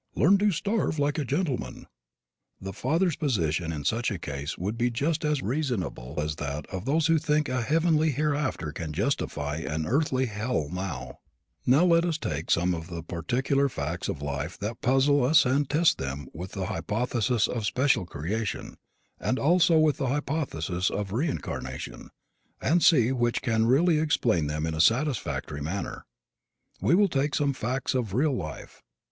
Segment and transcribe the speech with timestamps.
[0.15, 1.85] Learn to starve like a gentleman!"
[2.59, 6.85] The father's position in such a case would be just as reasonable as that of
[6.85, 11.19] those who think a heaven hereafter can justify an earthly hell now.
[11.67, 15.69] Now let us take some of the particular facts of life that puzzle us and
[15.69, 18.77] test them with the hypothesis of special creation,
[19.19, 22.09] and also with the hypothesis of reincarnation,
[22.59, 26.07] and see which can really explain them in a satisfactory manner.
[26.81, 28.81] We will take some facts of real life.